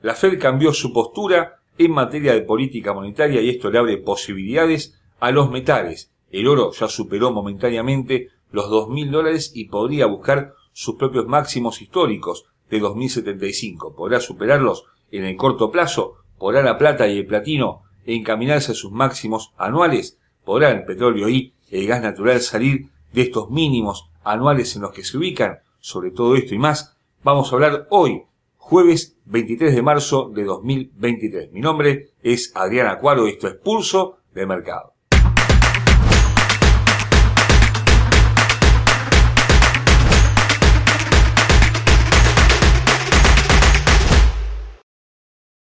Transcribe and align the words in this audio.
La 0.00 0.14
Fed 0.14 0.38
cambió 0.38 0.72
su 0.72 0.92
postura 0.92 1.60
en 1.76 1.92
materia 1.92 2.32
de 2.32 2.42
política 2.42 2.92
monetaria 2.92 3.40
y 3.40 3.50
esto 3.50 3.70
le 3.70 3.78
abre 3.78 3.98
posibilidades 3.98 5.00
a 5.18 5.30
los 5.32 5.50
metales. 5.50 6.12
El 6.30 6.46
oro 6.46 6.72
ya 6.72 6.88
superó 6.88 7.32
momentáneamente 7.32 8.28
los 8.52 8.66
2.000 8.66 9.10
dólares 9.10 9.52
y 9.54 9.66
podría 9.66 10.06
buscar 10.06 10.54
sus 10.72 10.94
propios 10.94 11.26
máximos 11.26 11.82
históricos 11.82 12.46
de 12.70 12.78
2075. 12.78 13.94
¿Podrá 13.96 14.20
superarlos 14.20 14.84
en 15.10 15.24
el 15.24 15.36
corto 15.36 15.70
plazo? 15.70 16.18
¿Podrá 16.38 16.62
la 16.62 16.78
plata 16.78 17.08
y 17.08 17.18
el 17.18 17.26
platino 17.26 17.82
encaminarse 18.06 18.72
a 18.72 18.76
sus 18.76 18.92
máximos 18.92 19.52
anuales? 19.58 20.18
¿Podrá 20.44 20.70
el 20.70 20.84
petróleo 20.84 21.28
y 21.28 21.54
el 21.70 21.86
gas 21.86 22.02
natural 22.02 22.40
salir 22.40 22.88
de 23.12 23.22
estos 23.22 23.50
mínimos 23.50 24.10
anuales 24.22 24.76
en 24.76 24.82
los 24.82 24.92
que 24.92 25.04
se 25.04 25.18
ubican? 25.18 25.58
Sobre 25.80 26.10
todo 26.10 26.36
esto 26.36 26.54
y 26.54 26.58
más, 26.58 26.96
vamos 27.24 27.50
a 27.50 27.56
hablar 27.56 27.86
hoy, 27.90 28.22
jueves 28.68 29.16
23 29.24 29.74
de 29.74 29.80
marzo 29.80 30.28
de 30.28 30.44
2023. 30.44 31.52
Mi 31.52 31.62
nombre 31.62 32.10
es 32.22 32.52
Adrián 32.54 32.88
Acuaro 32.88 33.26
y 33.26 33.30
esto 33.30 33.48
es 33.48 33.54
Pulso 33.54 34.18
de 34.34 34.44
Mercado. 34.44 34.92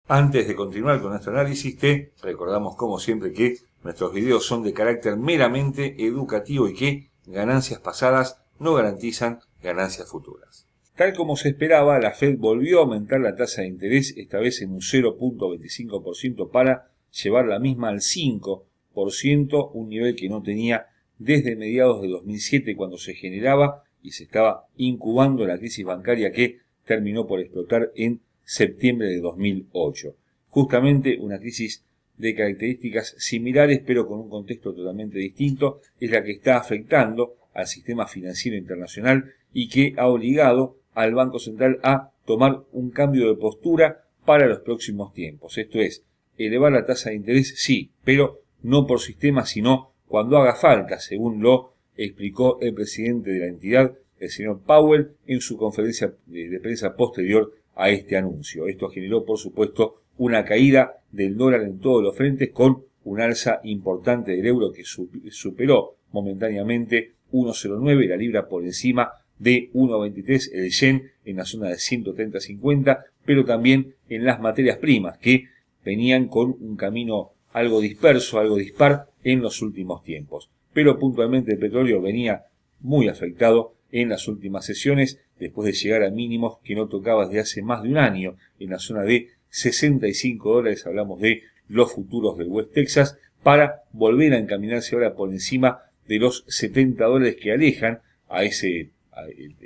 Antes 0.08 0.48
de 0.48 0.56
continuar 0.56 1.00
con 1.00 1.12
nuestro 1.12 1.32
análisis, 1.32 1.78
te 1.78 2.14
recordamos 2.24 2.76
como 2.76 2.98
siempre 2.98 3.34
que 3.34 3.58
nuestros 3.84 4.12
videos 4.14 4.48
son 4.48 4.64
de 4.64 4.74
carácter 4.74 5.16
meramente 5.16 6.08
educativo 6.08 6.68
y 6.68 6.74
que 6.74 7.12
ganancias 7.28 7.80
pasadas 7.82 8.42
no 8.58 8.74
garantizan 8.74 9.42
ganancias 9.62 10.10
futuras. 10.10 10.69
Tal 11.00 11.14
como 11.14 11.38
se 11.38 11.48
esperaba, 11.48 11.98
la 11.98 12.12
Fed 12.12 12.38
volvió 12.38 12.80
a 12.80 12.82
aumentar 12.82 13.22
la 13.22 13.34
tasa 13.34 13.62
de 13.62 13.70
interés, 13.70 14.14
esta 14.18 14.38
vez 14.38 14.62
en 14.62 14.72
un 14.72 14.82
0.25% 14.82 16.52
para 16.52 16.92
llevar 17.24 17.46
la 17.46 17.58
misma 17.58 17.88
al 17.88 18.02
5%, 18.02 19.72
un 19.74 19.88
nivel 19.88 20.18
que 20.18 20.28
no 20.28 20.44
tenía 20.44 20.88
desde 21.18 21.56
mediados 21.56 22.02
de 22.02 22.10
2007 22.10 22.76
cuando 22.76 22.98
se 22.98 23.14
generaba 23.14 23.84
y 24.04 24.12
se 24.12 24.24
estaba 24.24 24.66
incubando 24.76 25.48
la 25.48 25.58
crisis 25.58 25.86
bancaria 25.86 26.34
que 26.34 26.58
terminó 26.84 27.26
por 27.26 27.40
explotar 27.40 27.94
en 27.96 28.20
septiembre 28.44 29.08
de 29.08 29.22
2008. 29.22 30.18
Justamente 30.50 31.18
una 31.18 31.40
crisis 31.40 31.86
de 32.18 32.36
características 32.36 33.16
similares 33.18 33.82
pero 33.86 34.06
con 34.06 34.20
un 34.20 34.30
contexto 34.30 34.74
totalmente 34.74 35.18
distinto 35.18 35.80
es 35.98 36.12
la 36.12 36.22
que 36.26 36.32
está 36.32 36.58
afectando 36.58 37.38
al 37.54 37.68
sistema 37.68 38.06
financiero 38.06 38.58
internacional 38.58 39.32
y 39.54 39.70
que 39.70 39.94
ha 39.96 40.08
obligado 40.08 40.76
al 40.94 41.14
Banco 41.14 41.40
Central 41.40 41.80
a 41.84 42.12
tomar 42.26 42.62
un 42.72 42.92
cambio 42.92 43.28
de 43.28 43.36
postura 43.36 44.04
para 44.26 44.48
los 44.48 44.60
próximos 44.60 45.14
tiempos. 45.14 45.58
Esto 45.58 45.80
es, 45.80 46.04
elevar 46.38 46.72
la 46.72 46.86
tasa 46.86 47.10
de 47.10 47.16
interés, 47.16 47.56
sí, 47.58 47.92
pero 48.04 48.42
no 48.62 48.86
por 48.86 49.00
sistema, 49.00 49.46
sino 49.46 49.94
cuando 50.08 50.38
haga 50.38 50.56
falta, 50.56 51.00
según 51.00 51.42
lo 51.42 51.74
explicó 51.96 52.60
el 52.62 52.74
presidente 52.74 53.32
de 53.32 53.40
la 53.40 53.48
entidad, 53.48 53.94
el 54.20 54.30
señor 54.30 54.62
Powell, 54.62 55.12
en 55.28 55.42
su 55.42 55.58
conferencia 55.58 56.14
de 56.26 56.60
prensa 56.60 56.96
posterior 56.96 57.54
a 57.76 57.90
este 57.90 58.18
anuncio. 58.18 58.68
Esto 58.68 58.90
generó, 58.90 59.24
por 59.24 59.38
supuesto, 59.38 60.02
una 60.18 60.44
caída 60.44 61.02
del 61.12 61.38
dólar 61.38 61.62
en 61.64 61.80
todos 61.80 62.04
los 62.04 62.16
frentes 62.16 62.52
con 62.52 62.84
un 63.06 63.22
alza 63.22 63.62
importante 63.64 64.34
del 64.34 64.46
euro 64.46 64.72
que 64.72 64.84
superó 64.84 65.96
momentáneamente 66.12 67.14
1,09, 67.32 68.08
la 68.08 68.18
libra 68.18 68.48
por 68.48 68.64
encima 68.64 69.12
de 69.40 69.72
1,23, 69.74 70.52
el 70.54 70.70
yen 70.70 71.12
en 71.26 71.38
la 71.38 71.46
zona 71.46 71.70
de 71.70 71.76
130,50, 71.76 73.06
pero 73.26 73.46
también 73.46 73.96
en 74.10 74.26
las 74.26 74.40
materias 74.40 74.78
primas 74.78 75.18
que 75.18 75.46
venían 75.84 76.28
con 76.28 76.56
un 76.60 76.76
camino 76.76 77.32
algo 77.52 77.82
disperso, 77.82 78.40
algo 78.40 78.58
dispar 78.58 79.08
en 79.24 79.42
los 79.42 79.62
últimos 79.62 80.04
tiempos. 80.04 80.50
Pero 80.74 81.00
puntualmente 81.00 81.54
el 81.54 81.60
petróleo 81.60 82.02
venía 82.02 82.46
muy 82.82 83.08
afectado 83.08 83.74
en 83.92 84.10
las 84.10 84.28
últimas 84.28 84.66
sesiones, 84.66 85.20
después 85.40 85.66
de 85.66 85.74
llegar 85.74 86.04
a 86.04 86.12
mínimos 86.12 86.60
que 86.64 86.76
no 86.76 86.88
tocaba 86.88 87.26
desde 87.26 87.40
hace 87.40 87.62
más 87.62 87.82
de 87.82 87.90
un 87.90 87.98
año, 87.98 88.36
en 88.60 88.70
la 88.70 88.80
zona 88.80 89.02
de 89.02 89.30
65 89.50 90.54
dólares, 90.54 90.86
hablamos 90.86 91.20
de 91.22 91.44
los 91.68 91.94
futuros 91.94 92.38
del 92.38 92.50
West 92.50 92.74
Texas, 92.74 93.18
para 93.42 93.84
volver 93.94 94.34
a 94.34 94.38
encaminarse 94.38 94.96
ahora 94.96 95.16
por 95.16 95.32
encima 95.32 95.80
de 96.08 96.20
los 96.20 96.44
70 96.48 97.06
dólares 97.06 97.38
que 97.42 97.52
alejan 97.52 98.02
a 98.28 98.44
ese 98.44 98.90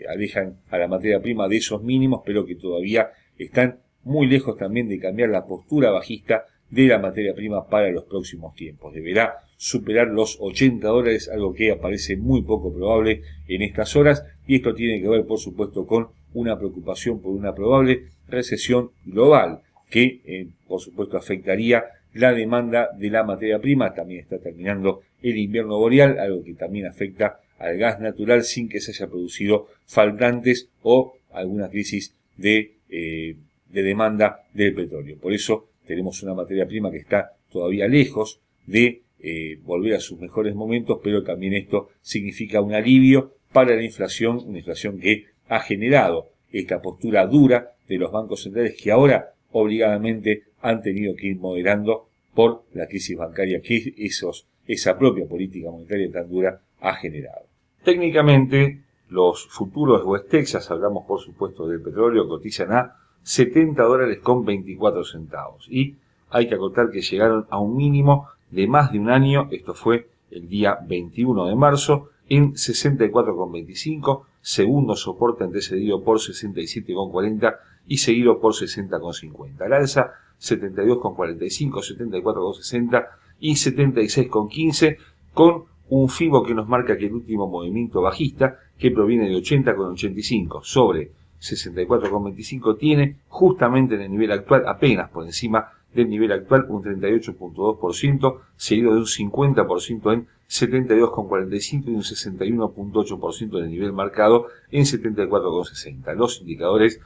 alejan 0.10 0.58
a 0.70 0.78
la 0.78 0.88
materia 0.88 1.22
prima 1.22 1.48
de 1.48 1.58
esos 1.58 1.84
mínimos, 1.84 2.22
pero 2.26 2.46
que 2.46 2.56
todavía 2.56 3.12
están 3.38 3.80
muy 4.04 4.28
lejos 4.28 4.58
también 4.58 4.90
de 4.90 5.00
cambiar 5.00 5.30
la 5.30 5.46
postura 5.46 5.92
bajista 5.92 6.46
de 6.70 6.88
la 6.88 7.00
materia 7.00 7.34
prima 7.34 7.68
para 7.68 7.90
los 7.90 8.06
próximos 8.06 8.56
tiempos. 8.56 8.94
Deberá 8.94 9.38
superar 9.58 10.08
los 10.08 10.38
80 10.40 10.88
dólares, 10.88 11.30
algo 11.30 11.54
que 11.54 11.72
aparece 11.72 12.18
muy 12.18 12.42
poco 12.42 12.74
probable 12.74 13.22
en 13.48 13.62
estas 13.62 13.96
horas, 13.96 14.26
y 14.48 14.56
esto 14.56 14.74
tiene 14.74 15.02
que 15.02 15.08
ver, 15.08 15.26
por 15.26 15.40
supuesto, 15.40 15.86
con 15.86 16.08
una 16.34 16.58
preocupación 16.58 17.22
por 17.22 17.32
una 17.32 17.54
probable 17.54 18.08
recesión 18.28 18.90
global, 19.06 19.62
que, 19.90 20.22
eh, 20.26 20.48
por 20.68 20.82
supuesto, 20.82 21.18
afectaría 21.18 21.84
la 22.14 22.34
demanda 22.34 22.90
de 22.98 23.10
la 23.10 23.24
materia 23.24 23.60
prima. 23.60 23.94
También 23.94 24.22
está 24.22 24.40
terminando 24.40 25.02
el 25.22 25.38
invierno 25.38 25.78
boreal, 25.78 26.20
algo 26.20 26.44
que 26.44 26.54
también 26.56 26.88
afecta 26.88 27.40
al 27.64 27.78
gas 27.78 28.00
natural 28.00 28.44
sin 28.44 28.68
que 28.68 28.82
se 28.82 28.92
haya 28.92 29.10
producido 29.10 29.68
faltantes 29.86 30.70
o 30.82 31.16
alguna 31.32 31.70
crisis 31.70 32.14
de, 32.38 32.74
eh, 32.90 33.36
de 33.70 33.84
demanda 33.84 34.44
del 34.54 34.74
petróleo. 34.74 35.18
Por 35.18 35.34
eso 35.34 35.70
tenemos 35.88 36.22
una 36.24 36.34
materia 36.34 36.68
prima 36.68 36.92
que 36.92 36.98
está 36.98 37.34
todavía 37.50 37.88
lejos 37.88 38.40
de 38.66 39.02
eh, 39.20 39.58
volver 39.64 39.96
a 39.96 40.00
sus 40.00 40.20
mejores 40.20 40.56
momentos, 40.56 41.00
pero 41.02 41.24
también 41.24 41.54
esto 41.54 41.90
significa 42.02 42.62
un 42.62 42.74
alivio 42.74 43.34
para 43.54 43.76
la 43.76 43.84
inflación, 43.84 44.42
una 44.46 44.58
inflación 44.58 45.00
que 45.00 45.26
ha 45.48 45.60
generado 45.62 46.30
esta 46.52 46.82
postura 46.82 47.26
dura 47.26 47.72
de 47.88 47.98
los 47.98 48.12
bancos 48.12 48.44
centrales 48.44 48.76
que 48.82 48.92
ahora 48.92 49.34
obligadamente 49.52 50.44
han 50.62 50.82
tenido 50.82 51.16
que 51.16 51.28
ir 51.28 51.38
moderando 51.38 52.08
por 52.34 52.64
la 52.74 52.88
crisis 52.88 53.16
bancaria 53.16 53.62
que 53.62 53.94
esos, 53.98 54.48
esa 54.68 54.98
propia 54.98 55.26
política 55.26 55.70
monetaria 55.70 56.12
tan 56.12 56.30
dura 56.30 56.62
ha 56.82 56.96
generado. 56.96 57.53
Técnicamente, 57.84 58.82
los 59.10 59.46
futuros 59.48 60.04
West 60.06 60.30
Texas, 60.30 60.72
hablamos 60.72 61.06
por 61.06 61.20
supuesto 61.20 61.68
del 61.68 61.82
petróleo, 61.82 62.28
cotizan 62.28 62.72
a 62.72 62.96
70 63.24 63.84
dólares 63.84 64.20
con 64.20 64.46
24 64.46 65.04
centavos. 65.04 65.68
Y 65.70 65.96
hay 66.30 66.48
que 66.48 66.56
acotar 66.56 66.90
que 66.92 67.02
llegaron 67.02 67.46
a 67.50 67.60
un 67.60 67.76
mínimo 67.76 68.30
de 68.52 68.68
más 68.68 68.92
de 68.92 69.00
un 69.00 69.10
año, 69.10 69.50
esto 69.52 69.74
fue 69.74 70.08
el 70.32 70.48
día 70.48 70.80
21 70.88 71.48
de 71.48 71.56
marzo, 71.56 72.10
en 72.30 72.54
64,25, 72.54 74.24
segundo 74.42 74.96
soporte 74.96 75.44
antecedido 75.44 76.04
por 76.04 76.20
67,40 76.20 77.58
y 77.88 77.98
seguido 77.98 78.40
por 78.40 78.54
60,50. 78.54 79.62
Al 79.62 79.74
alza 79.74 80.14
72,45, 80.40 82.24
74,60 82.24 83.08
y 83.40 83.54
76,15 83.54 84.98
con 85.34 85.66
un 85.96 86.10
FIBO 86.10 86.44
que 86.44 86.56
nos 86.56 86.68
marca 86.68 86.98
que 86.98 87.06
el 87.06 87.14
último 87.14 87.48
movimiento 87.48 88.02
bajista, 88.02 88.58
que 88.80 88.90
proviene 88.90 89.30
de 89.30 89.36
80,85 89.36 90.64
sobre 90.64 91.12
64,25, 91.40 92.78
tiene 92.80 93.18
justamente 93.28 93.94
en 93.94 94.02
el 94.02 94.12
nivel 94.12 94.32
actual 94.32 94.64
apenas 94.68 95.12
por 95.12 95.24
encima 95.24 95.72
del 95.94 96.10
nivel 96.10 96.32
actual, 96.32 96.66
un 96.70 96.82
38.2%, 96.82 98.40
seguido 98.56 98.94
de 98.94 99.00
un 99.02 99.06
50% 99.06 100.14
en 100.14 100.28
72,45 100.50 101.84
y 101.86 101.92
un 101.92 102.02
61.8% 102.02 103.52
del 103.52 103.70
nivel 103.70 103.94
marcado 103.94 104.48
en 104.72 104.86
74,60. 104.86 106.16
Los 106.16 106.42
indicadores 106.42 107.00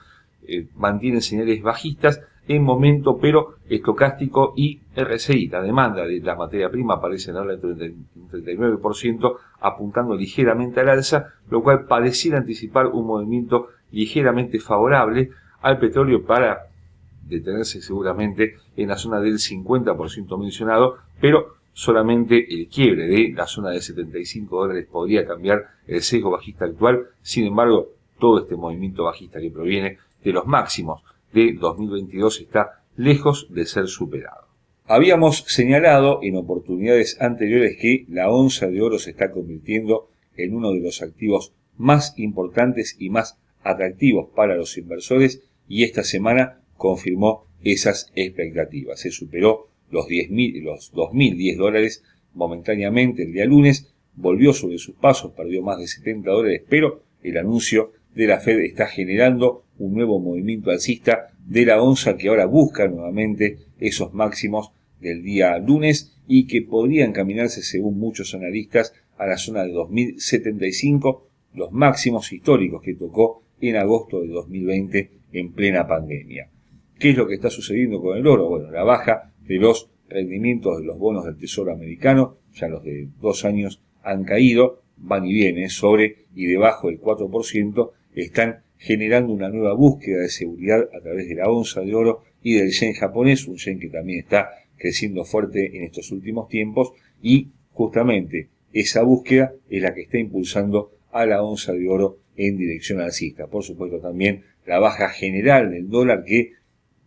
eh, 0.47 0.65
mantienen 0.77 1.21
señales 1.21 1.61
bajistas 1.61 2.21
en 2.47 2.63
momento 2.63 3.17
pero 3.17 3.55
estocástico 3.69 4.53
y 4.55 4.79
RSI. 4.95 5.49
La 5.49 5.61
demanda 5.61 6.05
de 6.05 6.19
la 6.19 6.35
materia 6.35 6.69
prima 6.69 6.95
aparece 6.95 7.31
en 7.31 7.37
un 7.37 8.29
39%, 8.31 9.37
apuntando 9.59 10.15
ligeramente 10.15 10.79
al 10.79 10.89
alza, 10.89 11.33
lo 11.49 11.61
cual 11.61 11.85
pareciera 11.85 12.37
anticipar 12.37 12.87
un 12.87 13.05
movimiento 13.05 13.67
ligeramente 13.91 14.59
favorable 14.59 15.29
al 15.61 15.79
petróleo 15.79 16.23
para 16.25 16.67
detenerse 17.23 17.81
seguramente 17.81 18.55
en 18.75 18.87
la 18.87 18.97
zona 18.97 19.19
del 19.19 19.35
50% 19.35 20.39
mencionado, 20.39 20.97
pero 21.19 21.57
solamente 21.73 22.53
el 22.53 22.67
quiebre 22.67 23.07
de 23.07 23.33
la 23.35 23.45
zona 23.45 23.71
de 23.71 23.81
75 23.81 24.57
dólares 24.57 24.87
podría 24.89 25.27
cambiar 25.27 25.65
el 25.85 26.01
sesgo 26.01 26.31
bajista 26.31 26.65
actual. 26.65 27.07
Sin 27.21 27.45
embargo, 27.45 27.89
todo 28.17 28.39
este 28.39 28.55
movimiento 28.55 29.03
bajista 29.03 29.39
que 29.39 29.51
proviene 29.51 29.97
de 30.23 30.31
los 30.31 30.45
máximos 30.45 31.03
de 31.33 31.53
2022 31.53 32.41
está 32.41 32.83
lejos 32.95 33.47
de 33.49 33.65
ser 33.65 33.87
superado. 33.87 34.47
Habíamos 34.85 35.43
señalado 35.47 36.19
en 36.23 36.37
oportunidades 36.37 37.19
anteriores 37.19 37.77
que 37.77 38.05
la 38.07 38.29
onza 38.29 38.67
de 38.67 38.81
oro 38.81 38.99
se 38.99 39.11
está 39.11 39.31
convirtiendo 39.31 40.09
en 40.35 40.55
uno 40.55 40.71
de 40.71 40.79
los 40.79 41.01
activos 41.01 41.53
más 41.75 42.17
importantes 42.17 42.95
y 42.97 43.09
más 43.09 43.37
atractivos 43.63 44.29
para 44.35 44.55
los 44.55 44.77
inversores 44.77 45.43
y 45.67 45.83
esta 45.83 46.03
semana 46.03 46.61
confirmó 46.77 47.45
esas 47.63 48.11
expectativas. 48.15 49.01
Se 49.01 49.11
superó 49.11 49.67
los, 49.91 50.07
10 50.07 50.29
los 50.63 50.93
2.010 50.93 51.57
dólares 51.57 52.03
momentáneamente 52.33 53.23
el 53.23 53.33
día 53.33 53.45
lunes, 53.45 53.93
volvió 54.15 54.53
sobre 54.53 54.77
sus 54.77 54.95
pasos, 54.95 55.33
perdió 55.33 55.61
más 55.61 55.79
de 55.79 55.87
70 55.87 56.29
dólares, 56.29 56.63
pero 56.69 57.03
el 57.23 57.37
anuncio 57.37 57.91
de 58.17 58.25
la 58.25 58.39
Fed 58.39 58.61
está 58.61 58.87
generando 58.87 59.65
un 59.77 59.93
nuevo 59.93 60.19
movimiento 60.19 60.71
alcista 60.71 61.27
de 61.45 61.67
la 61.67 61.79
onza 61.79 62.17
que 62.17 62.29
ahora 62.29 62.47
busca 62.47 62.87
nuevamente 62.87 63.59
esos 63.79 64.11
máximos 64.11 64.71
del 64.99 65.21
día 65.21 65.59
lunes 65.59 66.17
y 66.27 66.47
que 66.47 66.63
podrían 66.63 67.13
caminarse, 67.13 67.61
según 67.61 67.99
muchos 67.99 68.33
analistas, 68.33 68.91
a 69.19 69.27
la 69.27 69.37
zona 69.37 69.63
de 69.63 69.71
2075, 69.71 71.27
los 71.53 71.71
máximos 71.71 72.33
históricos 72.33 72.81
que 72.81 72.95
tocó 72.95 73.43
en 73.61 73.75
agosto 73.75 74.21
de 74.21 74.29
2020 74.29 75.11
en 75.33 75.53
plena 75.53 75.87
pandemia. 75.87 76.49
¿Qué 76.97 77.11
es 77.11 77.17
lo 77.17 77.27
que 77.27 77.35
está 77.35 77.51
sucediendo 77.51 78.01
con 78.01 78.17
el 78.17 78.25
oro? 78.25 78.49
Bueno, 78.49 78.71
la 78.71 78.83
baja 78.83 79.31
de 79.47 79.57
los 79.57 79.91
rendimientos 80.09 80.79
de 80.79 80.85
los 80.85 80.97
bonos 80.97 81.23
del 81.23 81.37
Tesoro 81.37 81.71
americano, 81.71 82.37
ya 82.55 82.67
los 82.67 82.83
de 82.83 83.09
dos 83.21 83.45
años 83.45 83.79
han 84.01 84.23
caído, 84.23 84.81
van 84.97 85.23
y 85.25 85.33
vienen 85.33 85.69
sobre 85.69 86.25
y 86.33 86.47
debajo 86.47 86.87
del 86.87 86.99
4%, 86.99 87.91
están 88.21 88.61
generando 88.77 89.33
una 89.33 89.49
nueva 89.49 89.73
búsqueda 89.73 90.21
de 90.21 90.29
seguridad 90.29 90.87
a 90.93 91.01
través 91.01 91.27
de 91.27 91.35
la 91.35 91.49
onza 91.49 91.81
de 91.81 91.95
oro 91.95 92.23
y 92.43 92.55
del 92.55 92.71
yen 92.71 92.93
japonés, 92.93 93.47
un 93.47 93.57
yen 93.57 93.79
que 93.79 93.89
también 93.89 94.19
está 94.19 94.49
creciendo 94.77 95.25
fuerte 95.25 95.75
en 95.77 95.83
estos 95.83 96.11
últimos 96.11 96.47
tiempos 96.47 96.93
y 97.21 97.49
justamente 97.71 98.49
esa 98.73 99.01
búsqueda 99.03 99.53
es 99.69 99.81
la 99.81 99.93
que 99.93 100.01
está 100.01 100.19
impulsando 100.19 100.91
a 101.11 101.25
la 101.25 101.41
onza 101.41 101.73
de 101.73 101.89
oro 101.89 102.19
en 102.35 102.57
dirección 102.57 103.01
alcista. 103.01 103.47
Por 103.47 103.63
supuesto 103.63 103.99
también 103.99 104.43
la 104.65 104.79
baja 104.79 105.09
general 105.09 105.71
del 105.71 105.89
dólar 105.89 106.23
que, 106.23 106.53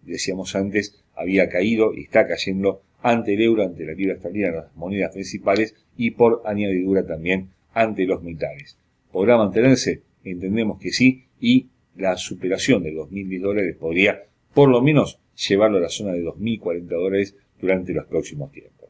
decíamos 0.02 0.56
antes, 0.56 1.02
había 1.14 1.48
caído 1.48 1.94
y 1.94 2.02
está 2.02 2.26
cayendo 2.26 2.82
ante 3.02 3.34
el 3.34 3.42
euro, 3.42 3.62
ante 3.64 3.84
la 3.84 3.92
libra 3.92 4.14
esterlina, 4.14 4.50
las 4.50 4.76
monedas 4.76 5.12
principales 5.12 5.74
y 5.96 6.10
por 6.12 6.42
añadidura 6.44 7.06
también 7.06 7.50
ante 7.72 8.04
los 8.04 8.22
metales. 8.22 8.76
¿Podrá 9.12 9.36
mantenerse? 9.36 10.02
Entendemos 10.24 10.78
que 10.78 10.90
sí 10.90 11.24
y 11.40 11.66
la 11.96 12.16
superación 12.16 12.82
de 12.82 12.94
2.010 12.94 13.40
dólares 13.40 13.76
podría 13.78 14.24
por 14.54 14.68
lo 14.68 14.82
menos 14.82 15.18
llevarlo 15.36 15.78
a 15.78 15.82
la 15.82 15.88
zona 15.88 16.12
de 16.12 16.24
2.040 16.24 16.86
dólares 16.88 17.34
durante 17.60 17.92
los 17.92 18.06
próximos 18.06 18.50
tiempos. 18.52 18.80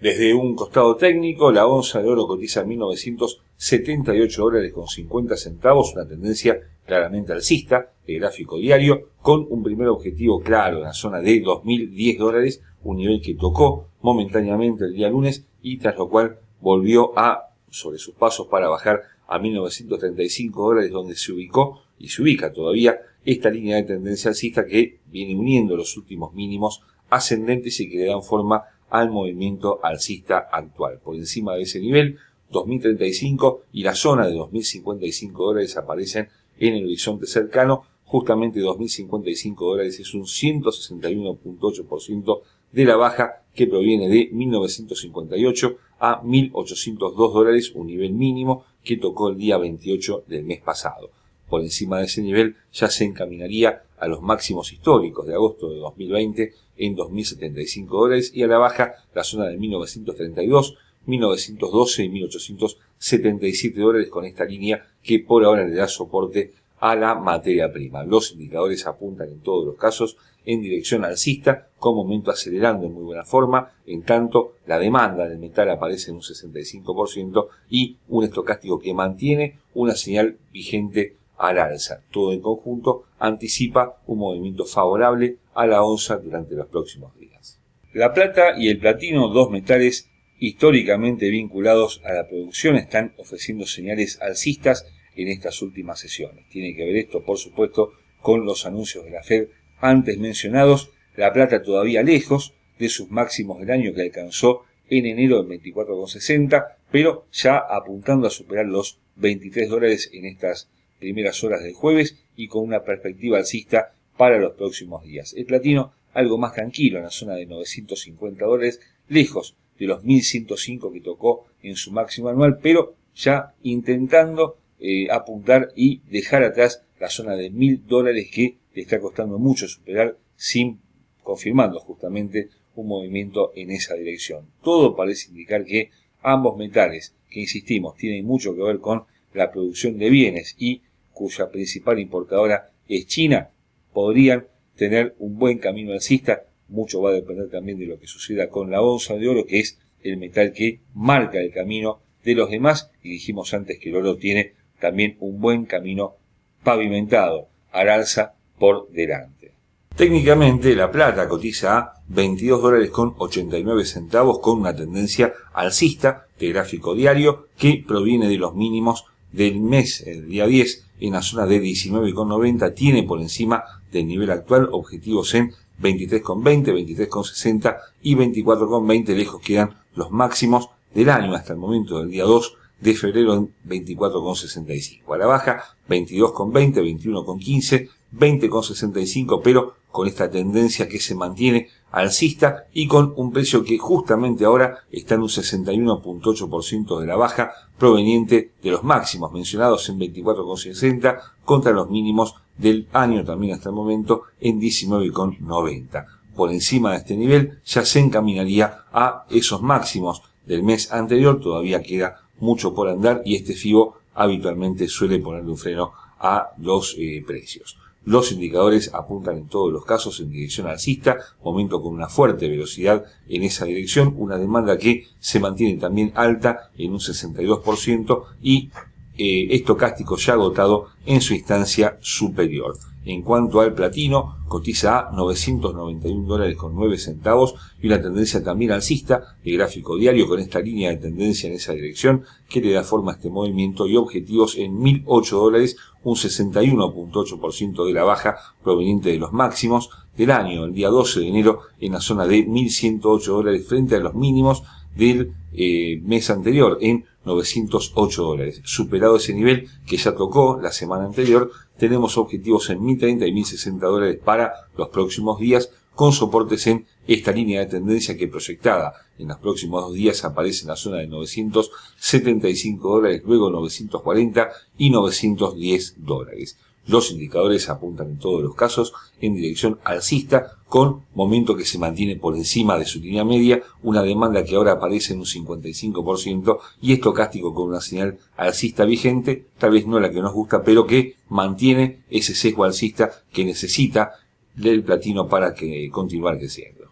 Desde 0.00 0.34
un 0.34 0.56
costado 0.56 0.96
técnico, 0.96 1.52
la 1.52 1.66
onza 1.66 2.02
de 2.02 2.08
oro 2.08 2.26
cotiza 2.26 2.64
1.978 2.64 4.36
dólares 4.36 4.72
con 4.72 4.88
50 4.88 5.36
centavos, 5.36 5.92
una 5.94 6.08
tendencia 6.08 6.58
claramente 6.84 7.32
alcista, 7.32 7.92
de 8.04 8.14
gráfico 8.14 8.58
diario, 8.58 9.10
con 9.20 9.46
un 9.48 9.62
primer 9.62 9.86
objetivo 9.86 10.40
claro 10.40 10.78
en 10.78 10.82
la 10.82 10.92
zona 10.92 11.20
de 11.20 11.40
2.010 11.40 12.18
dólares, 12.18 12.62
un 12.82 12.96
nivel 12.96 13.22
que 13.22 13.34
tocó 13.34 13.90
momentáneamente 14.00 14.86
el 14.86 14.94
día 14.94 15.08
lunes 15.08 15.46
y 15.62 15.78
tras 15.78 15.96
lo 15.96 16.08
cual 16.08 16.40
volvió 16.60 17.16
a, 17.16 17.50
sobre 17.70 17.98
sus 17.98 18.14
pasos 18.14 18.48
para 18.48 18.68
bajar 18.68 19.02
a 19.26 19.38
1935 19.38 20.62
dólares 20.62 20.90
donde 20.90 21.16
se 21.16 21.32
ubicó 21.32 21.82
y 21.98 22.08
se 22.08 22.22
ubica 22.22 22.52
todavía 22.52 23.00
esta 23.24 23.50
línea 23.50 23.76
de 23.76 23.84
tendencia 23.84 24.30
alcista 24.30 24.66
que 24.66 24.98
viene 25.06 25.36
uniendo 25.36 25.76
los 25.76 25.96
últimos 25.96 26.34
mínimos 26.34 26.82
ascendentes 27.10 27.78
y 27.80 27.88
que 27.88 27.98
le 27.98 28.06
dan 28.06 28.22
forma 28.22 28.64
al 28.90 29.10
movimiento 29.10 29.80
alcista 29.82 30.48
actual. 30.52 31.00
Por 31.02 31.16
encima 31.16 31.54
de 31.54 31.62
ese 31.62 31.80
nivel, 31.80 32.18
2035 32.50 33.62
y 33.72 33.82
la 33.82 33.94
zona 33.94 34.26
de 34.26 34.34
2055 34.34 35.44
dólares 35.44 35.76
aparecen 35.76 36.28
en 36.58 36.74
el 36.74 36.84
horizonte 36.84 37.26
cercano. 37.26 37.84
Justamente 38.04 38.60
2055 38.60 39.64
dólares 39.64 39.98
es 39.98 40.12
un 40.12 40.24
161.8% 40.24 42.42
de 42.72 42.84
la 42.84 42.96
baja 42.96 43.41
que 43.54 43.66
proviene 43.66 44.08
de 44.08 44.28
1958 44.32 45.76
a 46.00 46.22
1.802 46.22 47.32
dólares, 47.32 47.72
un 47.74 47.86
nivel 47.86 48.12
mínimo 48.12 48.64
que 48.82 48.96
tocó 48.96 49.28
el 49.28 49.36
día 49.36 49.58
28 49.58 50.24
del 50.26 50.44
mes 50.44 50.60
pasado. 50.60 51.10
Por 51.48 51.60
encima 51.60 51.98
de 51.98 52.06
ese 52.06 52.22
nivel 52.22 52.56
ya 52.72 52.88
se 52.88 53.04
encaminaría 53.04 53.82
a 53.98 54.08
los 54.08 54.22
máximos 54.22 54.72
históricos 54.72 55.26
de 55.26 55.34
agosto 55.34 55.68
de 55.68 55.78
2020 55.78 56.54
en 56.78 56.96
2.075 56.96 57.86
dólares 57.88 58.32
y 58.34 58.42
a 58.42 58.46
la 58.46 58.58
baja 58.58 58.94
la 59.14 59.22
zona 59.22 59.46
de 59.46 59.58
1932, 59.58 60.76
1912 61.06 62.04
y 62.04 62.08
1877 62.08 63.80
dólares 63.80 64.08
con 64.08 64.24
esta 64.24 64.44
línea 64.44 64.82
que 65.02 65.18
por 65.18 65.44
ahora 65.44 65.66
le 65.66 65.74
da 65.74 65.88
soporte 65.88 66.52
a 66.80 66.96
la 66.96 67.14
materia 67.14 67.72
prima. 67.72 68.02
Los 68.02 68.32
indicadores 68.32 68.86
apuntan 68.86 69.28
en 69.28 69.40
todos 69.40 69.64
los 69.64 69.76
casos 69.76 70.16
en 70.44 70.60
dirección 70.60 71.04
alcista, 71.04 71.68
con 71.78 71.96
momento 71.96 72.30
acelerando 72.30 72.86
en 72.86 72.94
muy 72.94 73.04
buena 73.04 73.24
forma, 73.24 73.72
en 73.86 74.02
tanto 74.02 74.54
la 74.66 74.78
demanda 74.78 75.28
del 75.28 75.38
metal 75.38 75.70
aparece 75.70 76.10
en 76.10 76.16
un 76.16 76.22
65% 76.22 77.48
y 77.68 77.98
un 78.08 78.24
estocástico 78.24 78.78
que 78.78 78.94
mantiene 78.94 79.58
una 79.74 79.94
señal 79.94 80.38
vigente 80.52 81.16
al 81.36 81.58
alza. 81.58 82.02
Todo 82.10 82.32
en 82.32 82.40
conjunto 82.40 83.04
anticipa 83.18 84.00
un 84.06 84.18
movimiento 84.18 84.64
favorable 84.64 85.38
a 85.54 85.66
la 85.66 85.82
onza 85.82 86.16
durante 86.18 86.54
los 86.54 86.68
próximos 86.68 87.18
días. 87.18 87.58
La 87.92 88.12
plata 88.14 88.58
y 88.58 88.68
el 88.68 88.78
platino, 88.78 89.28
dos 89.28 89.50
metales 89.50 90.08
históricamente 90.38 91.28
vinculados 91.28 92.00
a 92.04 92.12
la 92.12 92.28
producción, 92.28 92.76
están 92.76 93.14
ofreciendo 93.18 93.66
señales 93.66 94.20
alcistas 94.22 94.86
en 95.14 95.28
estas 95.28 95.60
últimas 95.62 96.00
sesiones. 96.00 96.48
Tiene 96.48 96.74
que 96.74 96.84
ver 96.84 96.96
esto, 96.96 97.22
por 97.24 97.38
supuesto, 97.38 97.92
con 98.20 98.44
los 98.44 98.64
anuncios 98.66 99.04
de 99.04 99.10
la 99.10 99.22
Fed 99.22 99.48
antes 99.82 100.16
mencionados, 100.18 100.90
la 101.16 101.32
plata 101.32 101.62
todavía 101.62 102.02
lejos 102.02 102.54
de 102.78 102.88
sus 102.88 103.10
máximos 103.10 103.60
del 103.60 103.70
año 103.70 103.92
que 103.92 104.02
alcanzó 104.02 104.62
en 104.88 105.06
enero 105.06 105.42
de 105.42 105.60
24,60, 105.60 106.76
pero 106.90 107.26
ya 107.32 107.58
apuntando 107.58 108.26
a 108.26 108.30
superar 108.30 108.66
los 108.66 108.98
23 109.16 109.68
dólares 109.68 110.10
en 110.12 110.24
estas 110.24 110.70
primeras 110.98 111.42
horas 111.44 111.62
del 111.62 111.74
jueves 111.74 112.24
y 112.36 112.46
con 112.46 112.62
una 112.62 112.84
perspectiva 112.84 113.38
alcista 113.38 113.92
para 114.16 114.38
los 114.38 114.54
próximos 114.54 115.02
días. 115.04 115.34
El 115.36 115.46
platino 115.46 115.92
algo 116.14 116.38
más 116.38 116.54
tranquilo 116.54 116.98
en 116.98 117.04
la 117.04 117.10
zona 117.10 117.34
de 117.34 117.46
950 117.46 118.44
dólares, 118.44 118.80
lejos 119.08 119.56
de 119.78 119.86
los 119.86 120.04
1105 120.04 120.92
que 120.92 121.00
tocó 121.00 121.46
en 121.62 121.76
su 121.76 121.90
máximo 121.90 122.28
anual, 122.28 122.58
pero 122.62 122.94
ya 123.14 123.54
intentando 123.62 124.58
eh, 124.78 125.08
apuntar 125.10 125.72
y 125.74 126.00
dejar 126.10 126.44
atrás 126.44 126.82
la 127.00 127.08
zona 127.08 127.34
de 127.34 127.50
1000 127.50 127.86
dólares 127.86 128.30
que 128.32 128.56
le 128.74 128.82
está 128.82 129.00
costando 129.00 129.38
mucho 129.38 129.68
superar 129.68 130.16
sin 130.36 130.80
confirmando 131.22 131.78
justamente 131.80 132.48
un 132.74 132.88
movimiento 132.88 133.52
en 133.54 133.70
esa 133.70 133.94
dirección. 133.94 134.46
Todo 134.62 134.96
parece 134.96 135.30
indicar 135.30 135.64
que 135.64 135.90
ambos 136.22 136.56
metales, 136.56 137.14
que 137.30 137.40
insistimos, 137.40 137.96
tienen 137.96 138.24
mucho 138.24 138.54
que 138.54 138.62
ver 138.62 138.78
con 138.78 139.04
la 139.34 139.50
producción 139.50 139.98
de 139.98 140.10
bienes 140.10 140.54
y 140.58 140.82
cuya 141.12 141.50
principal 141.50 141.98
importadora 141.98 142.70
es 142.88 143.06
China, 143.06 143.50
podrían 143.92 144.46
tener 144.76 145.14
un 145.18 145.38
buen 145.38 145.58
camino 145.58 145.92
alcista. 145.92 146.44
Mucho 146.68 147.02
va 147.02 147.10
a 147.10 147.14
depender 147.14 147.50
también 147.50 147.78
de 147.78 147.86
lo 147.86 147.98
que 147.98 148.06
suceda 148.06 148.48
con 148.48 148.70
la 148.70 148.80
onza 148.80 149.14
de 149.14 149.28
oro, 149.28 149.46
que 149.46 149.60
es 149.60 149.78
el 150.02 150.16
metal 150.16 150.52
que 150.52 150.80
marca 150.94 151.38
el 151.38 151.52
camino 151.52 152.00
de 152.24 152.34
los 152.34 152.50
demás. 152.50 152.90
Y 153.02 153.10
dijimos 153.10 153.52
antes 153.52 153.78
que 153.78 153.90
el 153.90 153.96
oro 153.96 154.16
tiene 154.16 154.54
también 154.80 155.16
un 155.20 155.40
buen 155.40 155.66
camino 155.66 156.16
pavimentado 156.64 157.48
al 157.70 157.90
alza 157.90 158.34
por 158.62 158.88
delante. 158.92 159.54
Técnicamente 159.96 160.76
la 160.76 160.88
plata 160.88 161.28
cotiza 161.28 161.78
a 161.78 161.94
22 162.06 162.62
dólares 162.62 162.90
con 162.90 163.12
89 163.18 163.84
centavos 163.84 164.38
con 164.38 164.60
una 164.60 164.72
tendencia 164.72 165.32
alcista 165.52 166.28
de 166.38 166.50
gráfico 166.50 166.94
diario 166.94 167.48
que 167.58 167.84
proviene 167.84 168.28
de 168.28 168.36
los 168.36 168.54
mínimos 168.54 169.06
del 169.32 169.58
mes, 169.58 170.06
el 170.06 170.28
día 170.28 170.46
10, 170.46 170.86
en 171.00 171.12
la 171.12 171.22
zona 171.22 171.46
de 171.46 171.60
19,90, 171.60 172.72
tiene 172.72 173.02
por 173.02 173.20
encima 173.20 173.64
del 173.90 174.06
nivel 174.06 174.30
actual 174.30 174.68
objetivos 174.70 175.34
en 175.34 175.50
23,20, 175.80 177.08
23,60 177.10 177.78
y 178.04 178.14
24,20, 178.14 179.16
lejos 179.16 179.42
quedan 179.42 179.74
los 179.96 180.12
máximos 180.12 180.68
del 180.94 181.10
año 181.10 181.34
hasta 181.34 181.54
el 181.54 181.58
momento 181.58 181.98
del 181.98 182.12
día 182.12 182.22
2 182.22 182.58
de 182.82 182.94
febrero 182.94 183.34
en 183.34 183.54
24,65. 183.66 185.14
A 185.14 185.18
la 185.18 185.26
baja 185.26 185.62
22,20, 185.88 186.82
21,15, 186.82 187.88
20,65, 188.12 189.40
pero 189.42 189.74
con 189.90 190.08
esta 190.08 190.30
tendencia 190.30 190.88
que 190.88 190.98
se 190.98 191.14
mantiene 191.14 191.68
alcista 191.92 192.64
y 192.72 192.88
con 192.88 193.12
un 193.16 193.30
precio 193.30 193.62
que 193.62 193.78
justamente 193.78 194.44
ahora 194.44 194.78
está 194.90 195.14
en 195.14 195.22
un 195.22 195.28
61.8% 195.28 197.00
de 197.00 197.06
la 197.06 197.16
baja 197.16 197.52
proveniente 197.78 198.52
de 198.62 198.70
los 198.70 198.82
máximos 198.82 199.32
mencionados 199.32 199.88
en 199.88 199.98
24,60 200.00 201.20
contra 201.44 201.72
los 201.72 201.90
mínimos 201.90 202.34
del 202.56 202.88
año 202.92 203.24
también 203.24 203.54
hasta 203.54 203.68
el 203.68 203.74
momento 203.74 204.22
en 204.40 204.60
19,90. 204.60 206.06
Por 206.34 206.50
encima 206.50 206.92
de 206.92 206.96
este 206.98 207.16
nivel 207.16 207.60
ya 207.64 207.84
se 207.84 208.00
encaminaría 208.00 208.84
a 208.92 209.26
esos 209.30 209.62
máximos 209.62 210.22
del 210.46 210.62
mes 210.62 210.90
anterior, 210.90 211.40
todavía 211.40 211.82
queda 211.82 212.21
mucho 212.42 212.74
por 212.74 212.88
andar 212.88 213.22
y 213.24 213.36
este 213.36 213.54
FIBO 213.54 213.94
habitualmente 214.14 214.88
suele 214.88 215.20
ponerle 215.20 215.52
un 215.52 215.56
freno 215.56 215.92
a 216.18 216.50
los 216.58 216.96
eh, 216.98 217.22
precios. 217.26 217.78
Los 218.04 218.32
indicadores 218.32 218.92
apuntan 218.92 219.36
en 219.36 219.46
todos 219.46 219.72
los 219.72 219.84
casos 219.84 220.18
en 220.18 220.30
dirección 220.30 220.66
alcista, 220.66 221.18
momento 221.44 221.80
con 221.80 221.94
una 221.94 222.08
fuerte 222.08 222.48
velocidad 222.48 223.04
en 223.28 223.44
esa 223.44 223.64
dirección, 223.64 224.14
una 224.18 224.38
demanda 224.38 224.76
que 224.76 225.06
se 225.20 225.38
mantiene 225.38 225.78
también 225.78 226.12
alta 226.16 226.70
en 226.76 226.92
un 226.92 226.98
62% 226.98 228.24
y 228.42 228.70
eh, 229.16 229.48
estocástico 229.50 230.16
ya 230.16 230.34
agotado 230.34 230.88
en 231.06 231.20
su 231.20 231.34
instancia 231.34 231.98
superior. 232.00 232.76
En 233.04 233.22
cuanto 233.22 233.60
al 233.60 233.74
platino, 233.74 234.36
cotiza 234.46 235.08
a 235.08 235.12
991 235.12 236.24
dólares 236.24 236.56
con 236.56 236.76
9 236.76 236.96
centavos 236.98 237.54
y 237.82 237.88
una 237.88 238.00
tendencia 238.00 238.44
también 238.44 238.70
alcista 238.70 239.36
de 239.44 239.52
gráfico 239.52 239.96
diario 239.96 240.28
con 240.28 240.38
esta 240.38 240.60
línea 240.60 240.90
de 240.90 240.98
tendencia 240.98 241.48
en 241.48 241.56
esa 241.56 241.72
dirección 241.72 242.22
que 242.48 242.60
le 242.60 242.72
da 242.72 242.84
forma 242.84 243.12
a 243.12 243.14
este 243.16 243.28
movimiento 243.28 243.88
y 243.88 243.96
objetivos 243.96 244.56
en 244.56 244.78
1008 244.78 245.36
dólares, 245.36 245.76
un 246.04 246.14
61.8% 246.14 247.86
de 247.86 247.92
la 247.92 248.04
baja 248.04 248.36
proveniente 248.62 249.10
de 249.10 249.18
los 249.18 249.32
máximos 249.32 249.90
del 250.16 250.30
año, 250.30 250.64
el 250.64 250.72
día 250.72 250.88
12 250.88 251.20
de 251.20 251.28
enero 251.28 251.60
en 251.80 251.92
la 251.92 252.00
zona 252.00 252.24
de 252.26 252.44
1108 252.44 253.32
dólares 253.32 253.66
frente 253.66 253.96
a 253.96 254.00
los 254.00 254.14
mínimos 254.14 254.62
del 254.94 255.32
eh, 255.54 256.00
mes 256.04 256.30
anterior 256.30 256.78
en 256.80 257.04
908 257.24 258.22
dólares. 258.22 258.60
Superado 258.64 259.16
ese 259.16 259.34
nivel 259.34 259.68
que 259.86 259.96
ya 259.96 260.14
tocó 260.14 260.58
la 260.60 260.72
semana 260.72 261.04
anterior, 261.04 261.50
tenemos 261.78 262.18
objetivos 262.18 262.70
en 262.70 262.84
1030 262.84 263.26
y 263.26 263.32
1060 263.32 263.86
dólares 263.86 264.20
para 264.24 264.52
los 264.76 264.88
próximos 264.88 265.38
días, 265.38 265.70
con 265.94 266.12
soportes 266.12 266.66
en 266.66 266.86
esta 267.06 267.32
línea 267.32 267.60
de 267.60 267.66
tendencia 267.66 268.16
que 268.16 268.28
proyectada 268.28 268.94
en 269.18 269.28
los 269.28 269.38
próximos 269.38 269.82
dos 269.82 269.94
días 269.94 270.24
aparece 270.24 270.62
en 270.62 270.68
la 270.68 270.76
zona 270.76 270.98
de 270.98 271.06
975 271.06 272.88
dólares, 272.88 273.22
luego 273.26 273.50
940 273.50 274.50
y 274.78 274.90
910 274.90 275.96
dólares. 275.98 276.56
Los 276.86 277.12
indicadores 277.12 277.68
apuntan 277.68 278.08
en 278.08 278.18
todos 278.18 278.42
los 278.42 278.54
casos 278.54 278.92
en 279.20 279.36
dirección 279.36 279.78
alcista, 279.84 280.56
con 280.68 281.02
momento 281.14 281.54
que 281.54 281.64
se 281.64 281.78
mantiene 281.78 282.16
por 282.16 282.34
encima 282.34 282.76
de 282.76 282.86
su 282.86 282.98
línea 282.98 283.24
media, 283.24 283.62
una 283.82 284.02
demanda 284.02 284.42
que 284.42 284.56
ahora 284.56 284.72
aparece 284.72 285.12
en 285.12 285.20
un 285.20 285.26
55% 285.26 286.58
y 286.80 286.92
estocástico 286.92 287.54
con 287.54 287.68
una 287.68 287.80
señal 287.80 288.18
alcista 288.36 288.84
vigente, 288.84 289.44
tal 289.58 289.72
vez 289.72 289.86
no 289.86 290.00
la 290.00 290.10
que 290.10 290.22
nos 290.22 290.32
gusta, 290.32 290.62
pero 290.62 290.86
que 290.86 291.16
mantiene 291.28 292.00
ese 292.10 292.34
sesgo 292.34 292.64
alcista 292.64 293.12
que 293.32 293.44
necesita 293.44 294.12
del 294.56 294.82
platino 294.82 295.28
para 295.28 295.54
que 295.54 295.88
continuar 295.90 296.38
creciendo. 296.38 296.82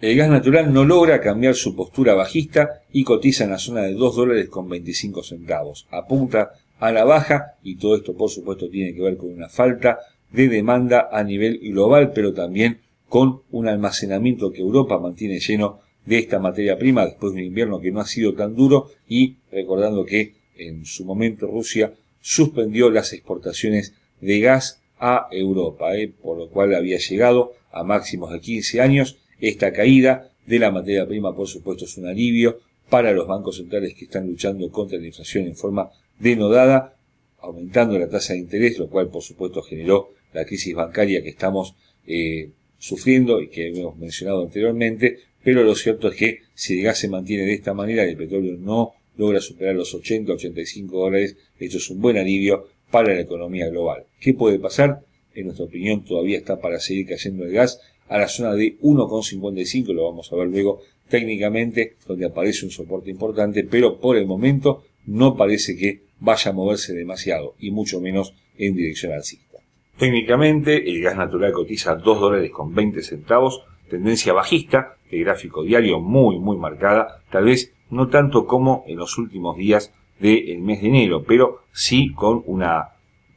El 0.00 0.16
gas 0.16 0.30
natural 0.30 0.72
no 0.72 0.84
logra 0.84 1.20
cambiar 1.20 1.54
su 1.54 1.76
postura 1.76 2.14
bajista 2.14 2.82
y 2.90 3.04
cotiza 3.04 3.44
en 3.44 3.50
la 3.50 3.58
zona 3.58 3.82
de 3.82 3.92
2 3.92 4.16
dólares 4.16 4.48
con 4.48 4.68
25 4.68 5.22
centavos. 5.22 5.86
Apunta 5.90 6.52
a 6.80 6.90
la 6.92 7.04
baja 7.04 7.58
y 7.62 7.76
todo 7.76 7.94
esto 7.94 8.16
por 8.16 8.30
supuesto 8.30 8.68
tiene 8.68 8.94
que 8.94 9.02
ver 9.02 9.16
con 9.16 9.30
una 9.30 9.48
falta 9.48 9.98
de 10.32 10.48
demanda 10.48 11.08
a 11.12 11.22
nivel 11.22 11.58
global, 11.58 12.12
pero 12.12 12.32
también 12.32 12.80
con 13.08 13.42
un 13.50 13.68
almacenamiento 13.68 14.50
que 14.52 14.60
Europa 14.60 14.98
mantiene 14.98 15.40
lleno 15.40 15.80
de 16.06 16.18
esta 16.18 16.38
materia 16.38 16.78
prima 16.78 17.04
después 17.04 17.34
de 17.34 17.40
un 17.40 17.46
invierno 17.46 17.80
que 17.80 17.90
no 17.90 18.00
ha 18.00 18.06
sido 18.06 18.34
tan 18.34 18.54
duro 18.54 18.90
y 19.08 19.36
recordando 19.52 20.04
que 20.04 20.34
en 20.56 20.84
su 20.84 21.04
momento 21.04 21.46
Rusia 21.46 21.92
suspendió 22.20 22.90
las 22.90 23.12
exportaciones 23.12 23.94
de 24.20 24.40
gas 24.40 24.80
a 24.98 25.28
Europa, 25.30 25.96
¿eh? 25.96 26.08
por 26.08 26.38
lo 26.38 26.48
cual 26.48 26.74
había 26.74 26.98
llegado 26.98 27.54
a 27.72 27.84
máximos 27.84 28.32
de 28.32 28.40
15 28.40 28.80
años. 28.80 29.18
Esta 29.40 29.72
caída 29.72 30.30
de 30.46 30.58
la 30.58 30.70
materia 30.70 31.06
prima, 31.06 31.34
por 31.34 31.48
supuesto, 31.48 31.86
es 31.86 31.96
un 31.96 32.06
alivio 32.06 32.58
para 32.90 33.12
los 33.12 33.26
bancos 33.26 33.56
centrales 33.56 33.94
que 33.94 34.04
están 34.04 34.26
luchando 34.26 34.70
contra 34.70 34.98
la 34.98 35.06
inflación 35.06 35.46
en 35.46 35.56
forma 35.56 35.90
denodada, 36.20 36.96
aumentando 37.38 37.98
la 37.98 38.08
tasa 38.08 38.34
de 38.34 38.40
interés, 38.40 38.78
lo 38.78 38.88
cual 38.88 39.08
por 39.08 39.22
supuesto 39.22 39.62
generó 39.62 40.10
la 40.32 40.44
crisis 40.44 40.74
bancaria 40.74 41.22
que 41.22 41.30
estamos 41.30 41.74
eh, 42.06 42.50
sufriendo 42.78 43.40
y 43.40 43.48
que 43.48 43.68
hemos 43.68 43.96
mencionado 43.96 44.42
anteriormente, 44.42 45.18
pero 45.42 45.64
lo 45.64 45.74
cierto 45.74 46.08
es 46.08 46.16
que 46.16 46.38
si 46.54 46.78
el 46.78 46.84
gas 46.84 46.98
se 46.98 47.08
mantiene 47.08 47.44
de 47.44 47.54
esta 47.54 47.74
manera 47.74 48.04
el 48.04 48.16
petróleo 48.16 48.56
no 48.58 48.92
logra 49.16 49.40
superar 49.40 49.74
los 49.74 49.92
80 49.94 50.32
85 50.32 50.98
dólares, 50.98 51.36
esto 51.58 51.78
es 51.78 51.90
un 51.90 52.00
buen 52.00 52.16
alivio 52.16 52.68
para 52.90 53.14
la 53.14 53.20
economía 53.20 53.68
global. 53.68 54.04
¿Qué 54.20 54.34
puede 54.34 54.58
pasar? 54.58 55.00
En 55.34 55.46
nuestra 55.46 55.66
opinión 55.66 56.04
todavía 56.04 56.38
está 56.38 56.60
para 56.60 56.80
seguir 56.80 57.06
cayendo 57.06 57.44
el 57.44 57.52
gas 57.52 57.80
a 58.08 58.18
la 58.18 58.28
zona 58.28 58.54
de 58.54 58.78
1,55, 58.80 59.92
lo 59.92 60.04
vamos 60.04 60.32
a 60.32 60.36
ver 60.36 60.48
luego 60.48 60.82
técnicamente, 61.08 61.96
donde 62.06 62.26
aparece 62.26 62.64
un 62.64 62.70
soporte 62.70 63.10
importante, 63.10 63.64
pero 63.64 64.00
por 64.00 64.16
el 64.16 64.26
momento 64.26 64.84
no 65.06 65.36
parece 65.36 65.76
que 65.76 66.09
vaya 66.20 66.50
a 66.50 66.54
moverse 66.54 66.94
demasiado, 66.94 67.54
y 67.58 67.70
mucho 67.70 68.00
menos 68.00 68.34
en 68.56 68.76
dirección 68.76 69.12
alcista. 69.12 69.58
Técnicamente, 69.98 70.90
el 70.90 71.02
gas 71.02 71.16
natural 71.16 71.52
cotiza 71.52 71.94
2 71.96 72.20
dólares 72.20 72.50
con 72.50 72.74
20 72.74 73.02
centavos, 73.02 73.62
tendencia 73.88 74.32
bajista, 74.32 74.96
el 75.10 75.24
gráfico 75.24 75.62
diario 75.62 76.00
muy, 76.00 76.38
muy 76.38 76.56
marcada, 76.56 77.22
tal 77.30 77.44
vez 77.44 77.72
no 77.90 78.08
tanto 78.08 78.46
como 78.46 78.84
en 78.86 78.96
los 78.96 79.18
últimos 79.18 79.56
días 79.56 79.92
del 80.20 80.60
mes 80.60 80.80
de 80.80 80.88
enero, 80.88 81.24
pero 81.24 81.62
sí 81.72 82.12
con 82.12 82.42
una 82.46 82.90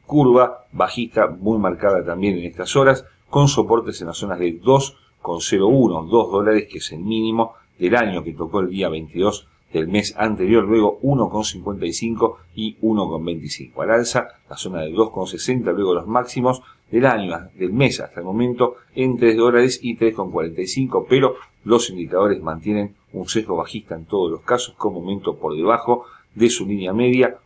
curva 0.06 0.66
bajista 0.72 1.26
muy 1.28 1.58
marcada 1.58 2.04
también 2.04 2.38
en 2.38 2.44
estas 2.44 2.76
horas, 2.76 3.04
con 3.28 3.48
soportes 3.48 4.00
en 4.00 4.08
las 4.08 4.18
zonas 4.18 4.38
de 4.38 4.60
2,01, 4.60 6.08
2 6.08 6.30
dólares, 6.30 6.68
que 6.70 6.78
es 6.78 6.92
el 6.92 7.00
mínimo 7.00 7.54
del 7.78 7.96
año 7.96 8.22
que 8.22 8.32
tocó 8.32 8.60
el 8.60 8.70
día 8.70 8.88
22 8.88 9.48
del 9.74 9.88
mes 9.88 10.14
anterior, 10.16 10.64
luego 10.64 11.00
1,55 11.02 12.36
y 12.54 12.76
1,25 12.80 13.82
al 13.82 13.90
alza, 13.90 14.28
la 14.48 14.56
zona 14.56 14.82
de 14.82 14.92
2,60, 14.92 15.74
luego 15.74 15.94
los 15.94 16.06
máximos 16.06 16.62
del 16.92 17.06
año, 17.06 17.50
del 17.58 17.72
mes 17.72 17.98
hasta 18.00 18.20
el 18.20 18.26
momento, 18.26 18.76
en 18.94 19.18
3 19.18 19.36
dólares 19.36 19.80
y 19.82 19.98
3,45, 19.98 21.06
pero 21.08 21.34
los 21.64 21.90
indicadores 21.90 22.40
mantienen 22.40 22.94
un 23.12 23.28
sesgo 23.28 23.56
bajista 23.56 23.96
en 23.96 24.04
todos 24.04 24.30
los 24.30 24.42
casos, 24.42 24.76
con 24.76 24.94
momento 24.94 25.36
por 25.36 25.56
debajo 25.56 26.04
de 26.36 26.48
su 26.50 26.66
línea 26.66 26.92
media, 26.92 27.38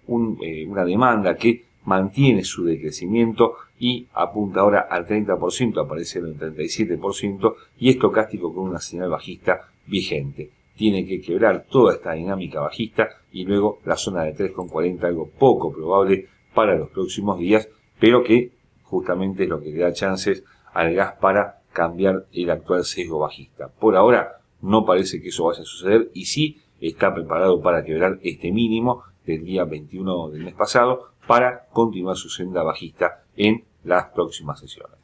eh, 0.42 0.66
una 0.68 0.84
demanda 0.84 1.34
que 1.36 1.64
mantiene 1.86 2.44
su 2.44 2.64
decrecimiento 2.64 3.54
y 3.80 4.06
apunta 4.12 4.60
ahora 4.60 4.86
al 4.90 5.06
30%, 5.06 5.82
aparece 5.82 6.18
en 6.18 6.26
el 6.26 6.38
37%, 6.38 7.54
y 7.78 7.88
estocástico 7.88 8.52
con 8.52 8.68
una 8.68 8.80
señal 8.80 9.08
bajista 9.08 9.70
vigente 9.86 10.50
tiene 10.78 11.04
que 11.04 11.20
quebrar 11.20 11.66
toda 11.68 11.94
esta 11.94 12.12
dinámica 12.12 12.60
bajista 12.60 13.08
y 13.32 13.44
luego 13.44 13.80
la 13.84 13.96
zona 13.96 14.22
de 14.22 14.34
3,40, 14.34 15.04
algo 15.04 15.28
poco 15.28 15.72
probable 15.72 16.28
para 16.54 16.76
los 16.76 16.88
próximos 16.90 17.38
días, 17.38 17.68
pero 17.98 18.22
que 18.22 18.52
justamente 18.84 19.42
es 19.42 19.48
lo 19.48 19.60
que 19.60 19.70
le 19.70 19.80
da 19.80 19.92
chances 19.92 20.44
al 20.72 20.94
gas 20.94 21.14
para 21.20 21.62
cambiar 21.72 22.26
el 22.32 22.50
actual 22.50 22.84
sesgo 22.84 23.18
bajista. 23.18 23.68
Por 23.68 23.96
ahora 23.96 24.40
no 24.62 24.86
parece 24.86 25.20
que 25.20 25.28
eso 25.28 25.46
vaya 25.46 25.62
a 25.62 25.64
suceder 25.64 26.10
y 26.14 26.26
sí 26.26 26.62
está 26.80 27.12
preparado 27.12 27.60
para 27.60 27.84
quebrar 27.84 28.20
este 28.22 28.52
mínimo 28.52 29.02
del 29.26 29.44
día 29.44 29.64
21 29.64 30.30
del 30.30 30.44
mes 30.44 30.54
pasado 30.54 31.10
para 31.26 31.66
continuar 31.72 32.16
su 32.16 32.30
senda 32.30 32.62
bajista 32.62 33.24
en 33.36 33.64
las 33.82 34.06
próximas 34.06 34.60
sesiones. 34.60 34.96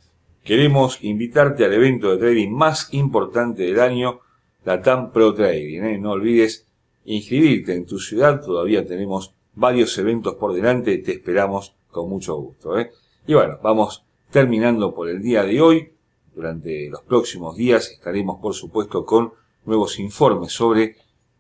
Queremos 0.44 1.02
invitarte 1.02 1.64
al 1.64 1.72
evento 1.72 2.10
de 2.10 2.18
trading 2.18 2.50
más 2.50 2.94
importante 2.94 3.64
del 3.64 3.80
año 3.80 4.20
la 4.64 4.80
TAM 4.80 5.12
Pro 5.12 5.34
Trading. 5.34 5.82
¿eh? 5.82 5.98
No 5.98 6.12
olvides 6.12 6.66
inscribirte 7.04 7.74
en 7.74 7.86
tu 7.86 7.98
ciudad, 7.98 8.40
todavía 8.42 8.86
tenemos 8.86 9.34
varios 9.54 9.96
eventos 9.98 10.34
por 10.34 10.54
delante, 10.54 10.98
te 10.98 11.12
esperamos 11.12 11.74
con 11.90 12.08
mucho 12.08 12.34
gusto. 12.36 12.78
¿eh? 12.78 12.90
Y 13.26 13.34
bueno, 13.34 13.58
vamos 13.62 14.04
terminando 14.30 14.94
por 14.94 15.08
el 15.08 15.22
día 15.22 15.44
de 15.44 15.60
hoy. 15.60 15.90
Durante 16.34 16.88
los 16.90 17.02
próximos 17.02 17.56
días 17.56 17.90
estaremos, 17.90 18.40
por 18.40 18.54
supuesto, 18.54 19.04
con 19.04 19.32
nuevos 19.64 20.00
informes 20.00 20.52
sobre 20.52 20.96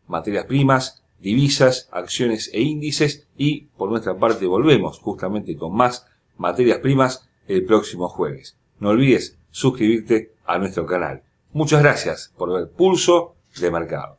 materias 0.06 0.44
primas, 0.44 1.02
divisas, 1.18 1.88
acciones 1.90 2.50
e 2.52 2.60
índices 2.60 3.26
y 3.36 3.62
por 3.76 3.90
nuestra 3.90 4.16
parte 4.16 4.46
volvemos 4.46 5.00
justamente 5.00 5.56
con 5.56 5.74
más 5.74 6.06
materias 6.36 6.78
primas 6.78 7.28
el 7.48 7.64
próximo 7.64 8.08
jueves. 8.08 8.56
No 8.78 8.90
olvides 8.90 9.38
suscribirte 9.50 10.32
a 10.44 10.58
nuestro 10.58 10.86
canal. 10.86 11.22
Muchas 11.54 11.82
gracias 11.82 12.32
por 12.36 12.52
ver 12.52 12.68
Pulso 12.68 13.36
de 13.60 13.70
Mercado. 13.70 14.18